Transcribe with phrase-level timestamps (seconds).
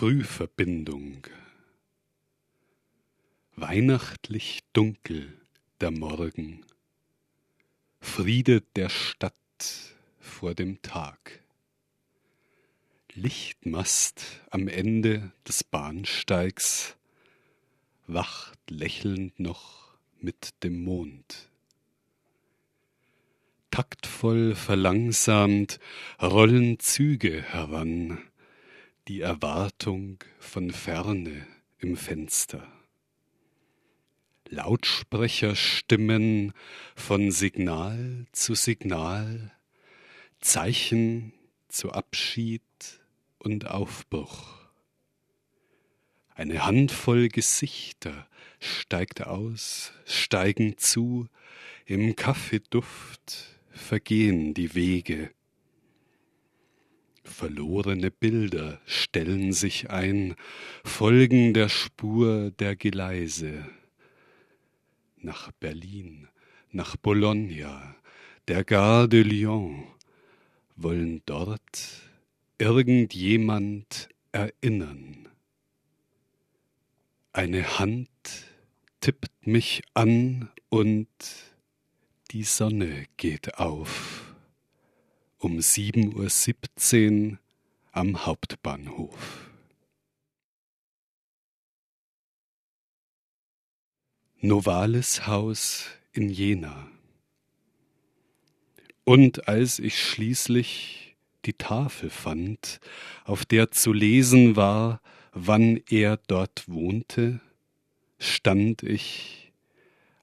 [0.00, 1.26] Frühverbindung.
[3.54, 5.38] Weihnachtlich dunkel
[5.82, 6.64] der Morgen,
[8.00, 9.34] Friede der Stadt
[10.18, 11.44] vor dem Tag.
[13.12, 16.96] Lichtmast am Ende des Bahnsteigs
[18.06, 21.50] wacht lächelnd noch mit dem Mond.
[23.70, 25.78] Taktvoll verlangsamt
[26.22, 28.29] rollen Züge heran,
[29.08, 31.46] die Erwartung von Ferne
[31.78, 32.66] im Fenster.
[34.48, 36.52] Lautsprecherstimmen
[36.96, 39.52] von Signal zu Signal,
[40.40, 41.32] Zeichen
[41.68, 42.62] zu Abschied
[43.38, 44.58] und Aufbruch.
[46.34, 48.26] Eine Handvoll Gesichter
[48.58, 51.28] steigt aus, steigen zu,
[51.86, 55.30] im Kaffeeduft vergehen die Wege.
[57.30, 60.34] Verlorene Bilder stellen sich ein,
[60.84, 63.64] folgen der Spur der Geleise.
[65.16, 66.28] Nach Berlin,
[66.72, 67.94] nach Bologna,
[68.48, 69.84] der Gare de Lyon,
[70.76, 72.02] wollen dort
[72.58, 75.28] irgendjemand erinnern.
[77.32, 78.10] Eine Hand
[79.00, 81.08] tippt mich an und
[82.32, 84.29] die Sonne geht auf
[85.40, 87.38] um 7.17 Uhr
[87.92, 89.50] am Hauptbahnhof.
[94.42, 96.88] Novalis Haus in Jena.
[99.04, 102.78] Und als ich schließlich die Tafel fand,
[103.24, 105.00] auf der zu lesen war,
[105.32, 107.40] wann er dort wohnte,
[108.18, 109.52] stand ich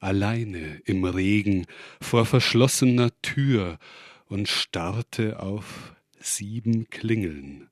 [0.00, 1.66] alleine im Regen
[2.00, 3.78] vor verschlossener Tür
[4.28, 7.70] und starrte auf sieben Klingeln,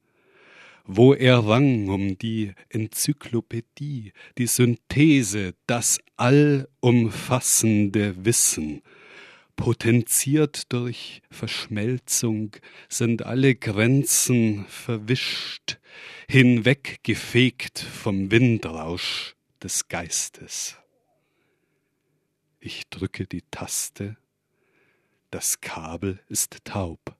[0.84, 8.82] wo er rang um die Enzyklopädie, die Synthese, das allumfassende Wissen,
[9.56, 12.56] potenziert durch Verschmelzung
[12.88, 15.78] sind alle Grenzen verwischt,
[16.28, 20.76] hinweggefegt vom Windrausch des Geistes.
[22.58, 24.16] Ich drücke die Taste,
[25.32, 27.16] das Kabel ist taub.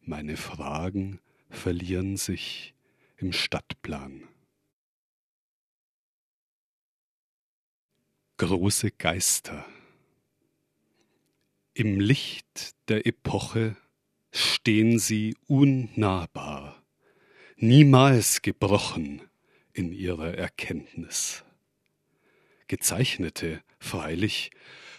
[0.00, 2.74] Meine Fragen verlieren sich
[3.16, 4.28] im Stadtplan.
[8.36, 9.64] Große Geister.
[11.72, 13.76] Im Licht der Epoche
[14.32, 16.82] stehen sie unnahbar,
[17.56, 19.22] niemals gebrochen
[19.72, 21.44] in ihrer Erkenntnis.
[22.66, 24.50] Gezeichnete freilich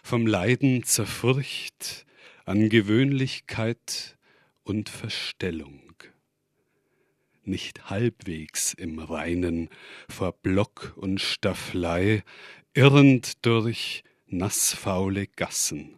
[0.05, 2.05] vom Leiden zerfurcht
[2.45, 4.19] an Gewöhnlichkeit
[4.63, 5.81] und Verstellung.
[7.43, 9.67] Nicht halbwegs im Reinen
[10.07, 12.23] vor Block und Stafflei,
[12.75, 15.97] irrend durch nassfaule Gassen.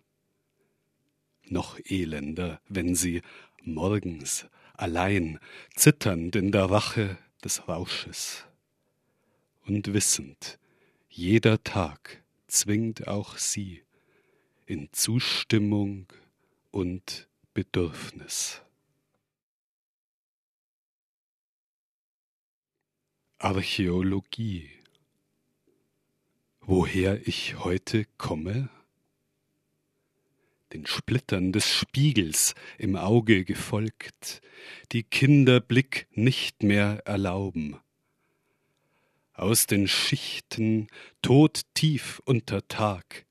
[1.43, 3.21] Noch elender, wenn sie
[3.61, 5.37] morgens allein
[5.75, 8.45] zitternd in der Rache des Rausches
[9.65, 10.59] und wissend,
[11.09, 13.81] jeder Tag zwingt auch sie
[14.67, 16.05] in Zustimmung
[16.71, 18.61] und Bedürfnis.
[23.39, 24.69] Archäologie
[26.69, 28.67] Woher ich heute komme?
[30.73, 34.41] Den Splittern des Spiegels im Auge gefolgt,
[34.91, 37.79] die Kinderblick nicht mehr erlauben,
[39.31, 40.87] aus den Schichten
[41.21, 43.26] todtief unter Tag,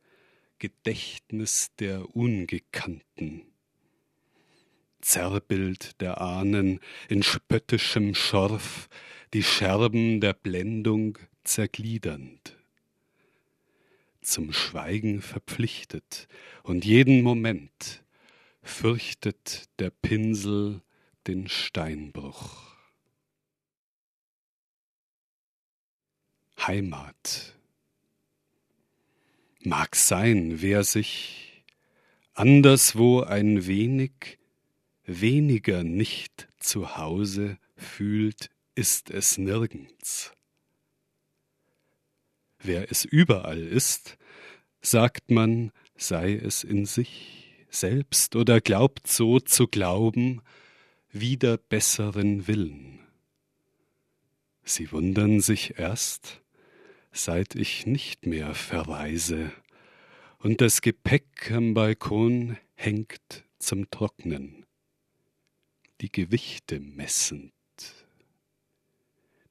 [0.58, 3.42] Gedächtnis der Ungekannten.
[5.00, 8.88] Zerrbild der Ahnen in spöttischem Schorf,
[9.34, 12.56] die Scherben der Blendung zergliedernd.
[14.20, 16.26] Zum Schweigen verpflichtet
[16.64, 18.02] und jeden Moment
[18.62, 20.82] fürchtet der Pinsel
[21.26, 22.66] den Steinbruch.
[26.58, 27.55] Heimat.
[29.66, 31.64] Mag sein, wer sich
[32.34, 34.38] anderswo ein wenig
[35.04, 40.30] weniger nicht zu Hause fühlt, ist es nirgends.
[42.60, 44.18] Wer es überall ist,
[44.82, 50.42] sagt man, sei es in sich selbst oder glaubt so zu glauben,
[51.10, 53.00] wider besseren Willen.
[54.62, 56.40] Sie wundern sich erst,
[57.16, 59.52] seit ich nicht mehr verreise
[60.38, 64.66] und das Gepäck am Balkon hängt zum Trocknen,
[66.00, 67.52] die Gewichte messend,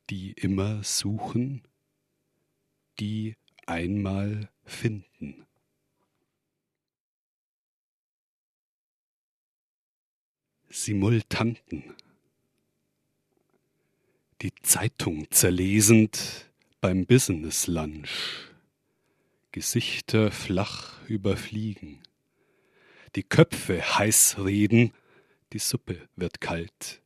[0.10, 1.64] die immer suchen,
[3.00, 3.36] die
[3.66, 5.46] einmal finden.
[10.70, 11.96] Simultanten.
[14.42, 16.52] Die Zeitung zerlesend
[16.86, 18.52] beim Business Lunch.
[19.52, 21.98] Gesichter flach überfliegen.
[23.16, 24.94] Die Köpfe heiß reden,
[25.52, 27.02] die Suppe wird kalt.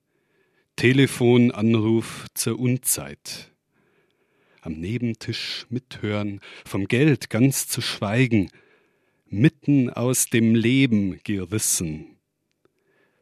[0.76, 3.54] Telefonanruf zur Unzeit.
[4.60, 8.52] Am Nebentisch mithören, vom Geld ganz zu schweigen,
[9.28, 12.18] mitten aus dem Leben gerissen.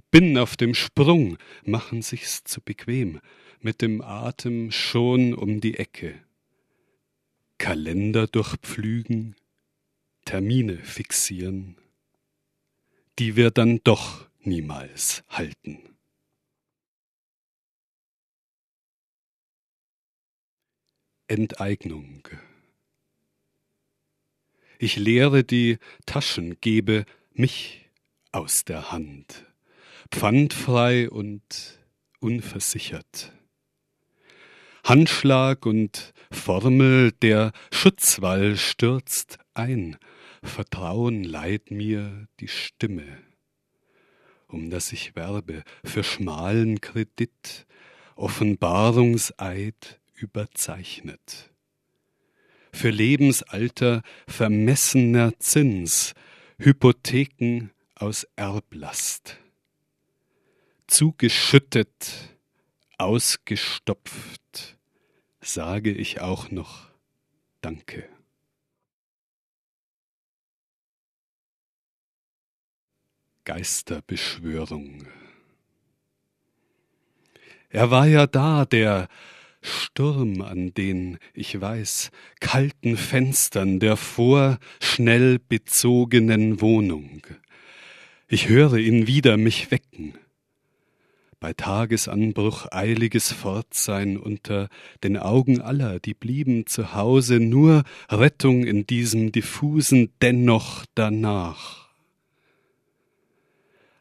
[0.10, 3.21] Bin auf dem Sprung, machen sich's zu bequem,
[3.60, 6.15] mit dem Atem schon um die Ecke.
[7.57, 9.36] Kalender durchpflügen,
[10.25, 11.77] Termine fixieren,
[13.18, 15.80] die wir dann doch niemals halten.
[21.27, 22.27] Enteignung.
[24.80, 27.89] Ich leere die Taschen, gebe mich
[28.31, 29.45] aus der Hand,
[30.12, 31.80] pfandfrei und
[32.19, 33.33] unversichert.
[34.88, 39.98] Handschlag und Formel, der Schutzwall stürzt ein,
[40.42, 43.18] Vertrauen leiht mir die Stimme,
[44.48, 47.68] um dass ich werbe für schmalen Kredit,
[48.16, 51.51] Offenbarungseid überzeichnet.
[52.72, 56.13] Für Lebensalter vermessener Zins,
[56.60, 59.38] Hypotheken aus Erblast.
[60.88, 62.38] Zugeschüttet,
[62.98, 64.76] ausgestopft,
[65.42, 66.88] sage ich auch noch
[67.62, 68.07] Danke.
[73.44, 75.07] Geisterbeschwörung.
[77.69, 79.07] Er war ja da, der
[79.62, 87.22] Sturm an den, ich weiß, kalten Fenstern der vorschnell bezogenen Wohnung.
[88.28, 90.18] Ich höre ihn wieder mich wecken.
[91.39, 94.69] Bei Tagesanbruch eiliges Fortsein unter
[95.04, 101.87] den Augen aller, die blieben zu Hause, nur Rettung in diesem diffusen Dennoch danach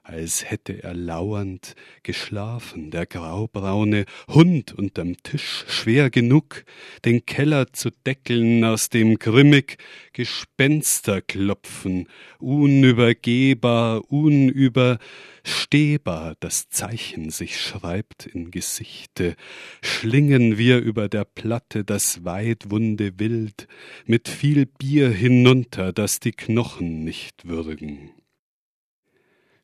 [0.07, 1.75] als hätte er lauernd
[2.05, 6.65] geschlafen, der graubraune Hund unterm Tisch schwer genug,
[7.05, 9.79] den Keller zu deckeln, aus dem grimmig
[10.13, 12.07] Gespenster klopfen,
[12.39, 19.35] unübergehbar, unüberstehbar das Zeichen sich schreibt in Gesichte,
[19.83, 23.67] schlingen wir über der Platte das weitwunde Wild
[24.05, 28.13] mit viel Bier hinunter, dass die Knochen nicht würgen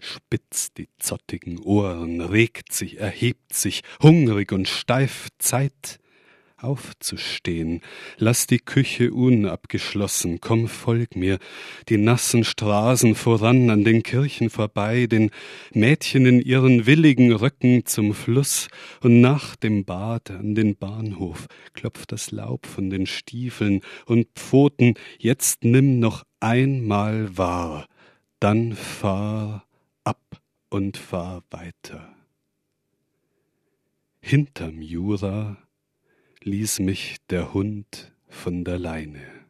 [0.02, 6.00] spitzt die zottigen Ohren, regt sich, erhebt sich, hungrig und steif Zeit
[6.62, 7.80] aufzustehen.
[8.18, 11.38] Lass die Küche unabgeschlossen, komm, folg mir,
[11.88, 15.30] die nassen Straßen voran, an den Kirchen vorbei, den
[15.72, 18.68] Mädchen in ihren willigen Röcken zum Fluss.
[19.00, 24.94] Und nach dem Bad an den Bahnhof klopft das Laub von den Stiefeln und Pfoten,
[25.18, 27.86] jetzt nimm noch einmal wahr,
[28.40, 29.64] dann fahr
[30.72, 32.16] und fahr weiter.
[34.20, 35.58] Hinterm Jura
[36.40, 39.41] ließ mich der Hund von der Leine.